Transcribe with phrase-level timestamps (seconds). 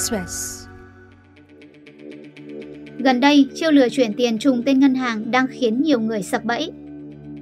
[0.00, 0.66] Express.
[2.98, 6.44] Gần đây, chiêu lừa chuyển tiền trùng tên ngân hàng đang khiến nhiều người sập
[6.44, 6.72] bẫy.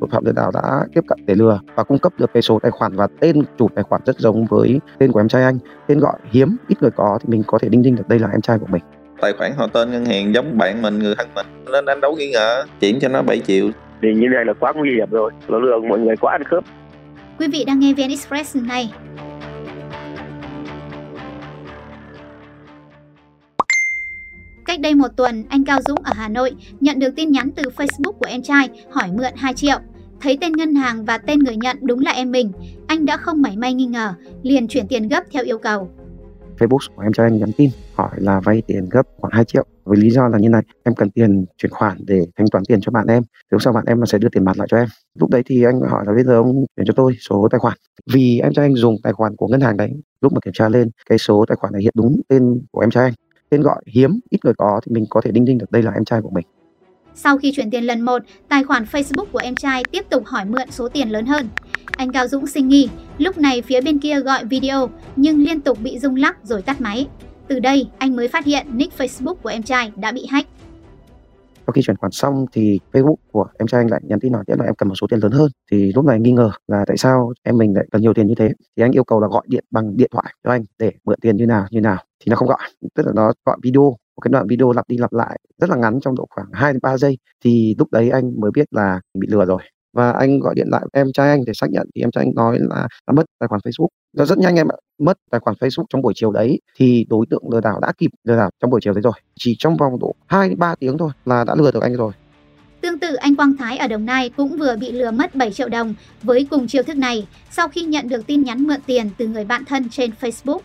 [0.00, 2.58] tội phạm lừa đảo đã tiếp cận để lừa và cung cấp được cái số
[2.62, 5.58] tài khoản và tên chủ tài khoản rất giống với tên của em trai anh
[5.86, 8.28] tên gọi hiếm ít người có thì mình có thể đinh ninh được đây là
[8.32, 8.82] em trai của mình
[9.20, 12.16] tài khoản họ tên ngân hàng giống bạn mình người thân mình nên anh đấu
[12.16, 13.70] nghi ngờ chuyển cho nó 7 triệu
[14.02, 16.64] thì như này là quá nguy hiểm rồi nó lừa mọi người quá ăn khớp
[17.38, 18.90] Quý vị đang nghe VN Express này.
[24.66, 27.62] Cách đây một tuần, anh Cao Dũng ở Hà Nội nhận được tin nhắn từ
[27.76, 29.78] Facebook của em trai hỏi mượn 2 triệu.
[30.20, 32.52] Thấy tên ngân hàng và tên người nhận đúng là em mình,
[32.86, 35.90] anh đã không mảy may nghi ngờ, liền chuyển tiền gấp theo yêu cầu.
[36.58, 39.66] Facebook của em trai anh nhắn tin hỏi là vay tiền gấp khoảng 2 triệu.
[39.84, 42.80] Với lý do là như này em cần tiền chuyển khoản để thanh toán tiền
[42.80, 43.22] cho bạn em.
[43.50, 44.88] Nếu sau bạn em là sẽ đưa tiền mặt lại cho em.
[45.18, 47.76] Lúc đấy thì anh hỏi là bây giờ ông chuyển cho tôi số tài khoản.
[48.12, 50.68] Vì em trai anh dùng tài khoản của ngân hàng đấy lúc mà kiểm tra
[50.68, 53.12] lên cái số tài khoản này hiện đúng tên của em trai anh
[53.50, 55.92] tên gọi hiếm ít người có thì mình có thể đinh ninh được đây là
[55.92, 56.46] em trai của mình
[57.14, 60.44] Sau khi chuyển tiền lần một, tài khoản Facebook của em trai tiếp tục hỏi
[60.44, 61.48] mượn số tiền lớn hơn.
[61.86, 62.88] Anh Cao Dũng sinh nghi,
[63.18, 66.80] lúc này phía bên kia gọi video nhưng liên tục bị rung lắc rồi tắt
[66.80, 67.06] máy.
[67.48, 70.48] Từ đây, anh mới phát hiện nick Facebook của em trai đã bị hack
[71.66, 74.44] sau khi chuyển khoản xong thì Facebook của em trai anh lại nhắn tin nói
[74.46, 75.50] là em cần một số tiền lớn hơn.
[75.70, 78.34] Thì lúc này nghi ngờ là tại sao em mình lại cần nhiều tiền như
[78.36, 78.48] thế?
[78.76, 81.36] Thì anh yêu cầu là gọi điện bằng điện thoại cho anh để mượn tiền
[81.36, 81.96] như nào như nào.
[82.20, 82.58] Thì nó không gọi,
[82.94, 83.96] tức là nó gọi video.
[84.16, 86.72] Một cái đoạn video lặp đi lặp lại rất là ngắn trong độ khoảng 2
[86.72, 87.18] đến 3 giây.
[87.44, 89.62] Thì lúc đấy anh mới biết là bị lừa rồi
[89.96, 91.86] và anh gọi điện lại em trai anh để xác nhận.
[91.94, 93.88] Thì em trai anh nói là đã mất tài khoản Facebook.
[94.16, 96.60] Nó rất nhanh em ạ mất tài khoản Facebook trong buổi chiều đấy.
[96.76, 99.12] Thì đối tượng lừa đảo đã kịp lừa đảo trong buổi chiều đấy rồi.
[99.34, 102.12] Chỉ trong vòng độ 2 3 tiếng thôi là đã lừa được anh rồi.
[102.80, 105.68] Tương tự, anh Quang Thái ở Đồng Nai cũng vừa bị lừa mất 7 triệu
[105.68, 107.26] đồng với cùng chiêu thức này.
[107.50, 110.60] Sau khi nhận được tin nhắn mượn tiền từ người bạn thân trên Facebook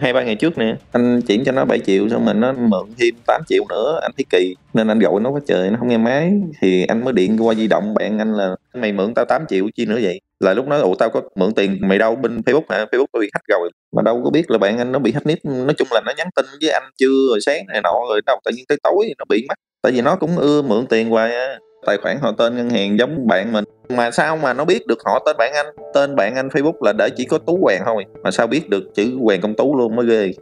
[0.00, 0.76] hai, ba ngày trước nè.
[0.92, 4.10] Anh chuyển cho nó 7 triệu, xong mình nó mượn thêm 8 triệu nữa, anh
[4.16, 4.54] thấy kỳ.
[4.74, 6.32] Nên anh gọi nó quá trời, nó không nghe máy.
[6.60, 9.66] Thì anh mới điện qua di động, bạn anh là, mày mượn tao 8 triệu
[9.76, 10.20] chi nữa vậy?
[10.40, 12.84] Là lúc đó, ủa, tao có mượn tiền mày đâu, bên Facebook hả?
[12.92, 13.70] Facebook tao bị hack rồi.
[13.96, 16.12] Mà đâu có biết là bạn anh nó bị hack nick, nói chung là nó
[16.16, 19.14] nhắn tin với anh chưa rồi sáng này nọ rồi đâu tự nhiên tới tối
[19.18, 19.54] nó bị mất.
[19.82, 22.98] Tại vì nó cũng ưa mượn tiền hoài á tài khoản họ tên ngân hàng
[22.98, 26.34] giống bạn mình mà sao mà nó biết được họ tên bạn anh tên bạn
[26.34, 29.40] anh Facebook là để chỉ có tú hoàng thôi mà sao biết được chữ hoàng
[29.40, 30.32] công tú luôn mới ghê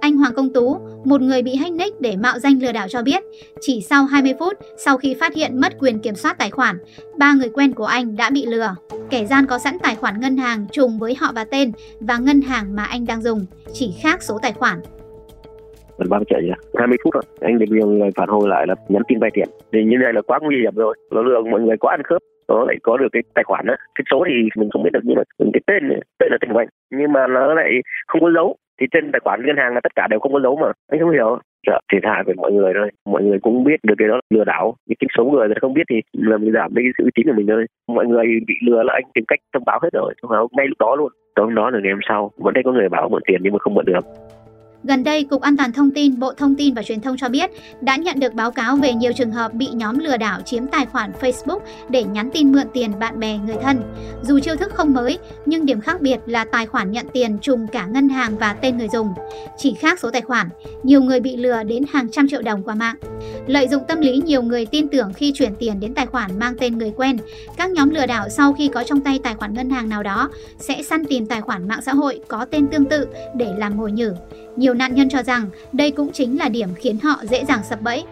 [0.00, 3.02] Anh Hoàng Công Tú, một người bị hack nick để mạo danh lừa đảo cho
[3.02, 3.24] biết,
[3.60, 4.52] chỉ sau 20 phút
[4.84, 6.78] sau khi phát hiện mất quyền kiểm soát tài khoản,
[7.18, 8.74] ba người quen của anh đã bị lừa.
[9.10, 12.40] Kẻ gian có sẵn tài khoản ngân hàng trùng với họ và tên và ngân
[12.40, 14.80] hàng mà anh đang dùng, chỉ khác số tài khoản
[15.98, 18.74] gần 30 triệu nhỉ 20 phút rồi anh được nhiều người phản hồi lại là
[18.88, 19.48] nhắn tin vay tiền.
[19.72, 20.94] Thì như này là quá nguy hiểm rồi.
[21.12, 22.22] Nó lừa mọi người quá ăn khớp.
[22.48, 25.00] Nó lại có được cái tài khoản đó cái số thì mình không biết được,
[25.02, 25.82] nhưng mà cái tên
[26.18, 27.70] tên là tên của anh nhưng mà nó lại
[28.06, 28.56] không có dấu.
[28.80, 30.72] Thì trên tài khoản ngân hàng là tất cả đều không có dấu mà.
[30.88, 31.38] Anh không hiểu.
[31.66, 32.90] Sợ, thiệt hại về mọi người thôi.
[33.06, 34.74] Mọi người cũng biết được cái đó là lừa đảo.
[34.86, 37.10] Nhưng cái số người người không biết thì là mình giảm đi cái sự uy
[37.14, 37.66] tín của mình thôi.
[37.88, 40.14] Mọi người bị lừa là anh tìm cách thông báo hết rồi.
[40.22, 41.12] Thông báo ngay lúc đó luôn.
[41.34, 42.30] Tối hôm đó là ngày hôm sau.
[42.38, 44.04] Vẫn thấy có người bảo mượn tiền nhưng mà không mượn được.
[44.88, 47.50] Gần đây, Cục An toàn Thông tin, Bộ Thông tin và Truyền thông cho biết
[47.80, 50.86] đã nhận được báo cáo về nhiều trường hợp bị nhóm lừa đảo chiếm tài
[50.86, 53.82] khoản Facebook để nhắn tin mượn tiền bạn bè, người thân.
[54.22, 57.66] Dù chiêu thức không mới, nhưng điểm khác biệt là tài khoản nhận tiền trùng
[57.66, 59.08] cả ngân hàng và tên người dùng.
[59.58, 60.48] Chỉ khác số tài khoản,
[60.82, 62.96] nhiều người bị lừa đến hàng trăm triệu đồng qua mạng.
[63.46, 66.54] Lợi dụng tâm lý nhiều người tin tưởng khi chuyển tiền đến tài khoản mang
[66.60, 67.18] tên người quen,
[67.56, 70.30] các nhóm lừa đảo sau khi có trong tay tài khoản ngân hàng nào đó
[70.58, 73.92] sẽ săn tìm tài khoản mạng xã hội có tên tương tự để làm mồi
[73.92, 74.12] nhử.
[74.56, 77.82] Nhiều nạn nhân cho rằng đây cũng chính là điểm khiến họ dễ dàng sập
[77.82, 78.04] bẫy.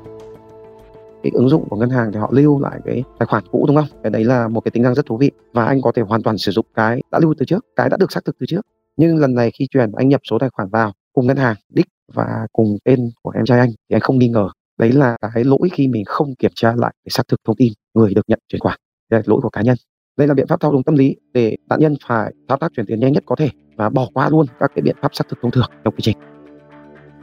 [1.22, 3.76] cái ứng dụng của ngân hàng thì họ lưu lại cái tài khoản cũ, đúng
[3.76, 4.00] không?
[4.02, 6.22] Cái đấy là một cái tính năng rất thú vị và anh có thể hoàn
[6.22, 8.60] toàn sử dụng cái đã lưu từ trước, cái đã được xác thực từ trước.
[8.96, 11.86] Nhưng lần này khi chuyển, anh nhập số tài khoản vào cùng ngân hàng đích
[12.12, 14.48] và cùng tên của em trai anh thì anh không nghi ngờ.
[14.78, 17.72] Đấy là cái lỗi khi mình không kiểm tra lại để xác thực thông tin
[17.94, 18.78] người được nhận chuyển khoản.
[19.10, 19.76] Đây là lỗi của cá nhân.
[20.16, 22.86] Đây là biện pháp thao túng tâm lý để nạn nhân phải thao tác chuyển
[22.86, 25.38] tiền nhanh nhất có thể và bỏ qua luôn các cái biện pháp xác thực
[25.42, 26.16] thông thường trong quy trình.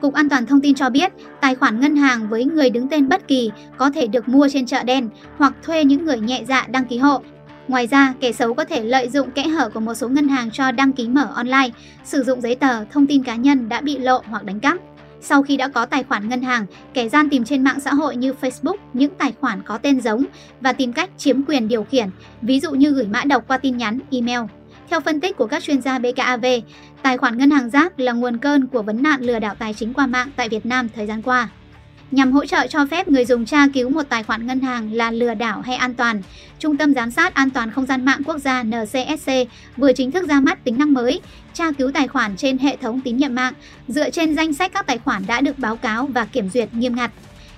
[0.03, 1.11] Cục An toàn Thông tin cho biết,
[1.41, 4.65] tài khoản ngân hàng với người đứng tên bất kỳ có thể được mua trên
[4.65, 7.21] chợ đen hoặc thuê những người nhẹ dạ đăng ký hộ.
[7.67, 10.51] Ngoài ra, kẻ xấu có thể lợi dụng kẽ hở của một số ngân hàng
[10.51, 11.69] cho đăng ký mở online,
[12.03, 14.77] sử dụng giấy tờ, thông tin cá nhân đã bị lộ hoặc đánh cắp.
[15.21, 18.15] Sau khi đã có tài khoản ngân hàng, kẻ gian tìm trên mạng xã hội
[18.15, 20.23] như Facebook những tài khoản có tên giống
[20.61, 22.09] và tìm cách chiếm quyền điều khiển,
[22.41, 24.41] ví dụ như gửi mã độc qua tin nhắn, email.
[24.89, 26.45] Theo phân tích của các chuyên gia BKAV,
[27.01, 29.93] tài khoản ngân hàng rác là nguồn cơn của vấn nạn lừa đảo tài chính
[29.93, 31.49] qua mạng tại Việt Nam thời gian qua.
[32.11, 35.11] Nhằm hỗ trợ cho phép người dùng tra cứu một tài khoản ngân hàng là
[35.11, 36.21] lừa đảo hay an toàn,
[36.63, 39.31] Trung tâm Giám sát An toàn Không gian mạng quốc gia NCSC
[39.77, 41.21] vừa chính thức ra mắt tính năng mới,
[41.53, 43.53] tra cứu tài khoản trên hệ thống tín nhiệm mạng
[43.87, 46.95] dựa trên danh sách các tài khoản đã được báo cáo và kiểm duyệt nghiêm
[46.95, 47.11] ngặt.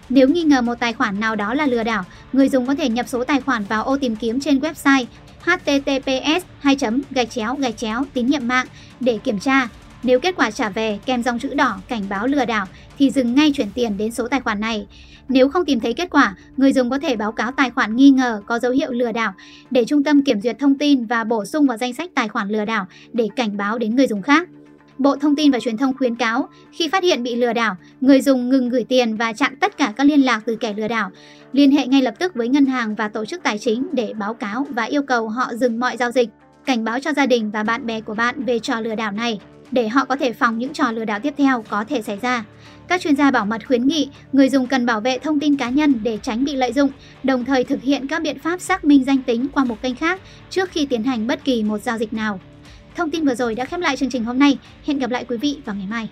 [0.09, 2.03] Nếu nghi ngờ một tài khoản nào đó là lừa đảo,
[2.33, 5.05] người dùng có thể nhập số tài khoản vào ô tìm kiếm trên website
[5.41, 6.77] https 2
[7.11, 8.67] gạch chéo gạch chéo tín nhiệm mạng
[8.99, 9.67] để kiểm tra.
[10.03, 12.65] Nếu kết quả trả về kèm dòng chữ đỏ cảnh báo lừa đảo
[12.99, 14.87] thì dừng ngay chuyển tiền đến số tài khoản này.
[15.29, 18.09] Nếu không tìm thấy kết quả, người dùng có thể báo cáo tài khoản nghi
[18.09, 19.33] ngờ có dấu hiệu lừa đảo
[19.71, 22.49] để trung tâm kiểm duyệt thông tin và bổ sung vào danh sách tài khoản
[22.49, 24.49] lừa đảo để cảnh báo đến người dùng khác.
[24.97, 28.21] Bộ Thông tin và Truyền thông khuyến cáo khi phát hiện bị lừa đảo, người
[28.21, 31.11] dùng ngừng gửi tiền và chặn tất cả các liên lạc từ kẻ lừa đảo.
[31.51, 34.33] Liên hệ ngay lập tức với ngân hàng và tổ chức tài chính để báo
[34.33, 36.29] cáo và yêu cầu họ dừng mọi giao dịch.
[36.65, 39.39] Cảnh báo cho gia đình và bạn bè của bạn về trò lừa đảo này
[39.71, 42.45] để họ có thể phòng những trò lừa đảo tiếp theo có thể xảy ra.
[42.87, 45.69] Các chuyên gia bảo mật khuyến nghị người dùng cần bảo vệ thông tin cá
[45.69, 46.91] nhân để tránh bị lợi dụng,
[47.23, 50.21] đồng thời thực hiện các biện pháp xác minh danh tính qua một kênh khác
[50.49, 52.39] trước khi tiến hành bất kỳ một giao dịch nào.
[52.95, 54.57] Thông tin vừa rồi đã khép lại chương trình hôm nay.
[54.85, 56.09] Hẹn gặp lại quý vị vào ngày mai.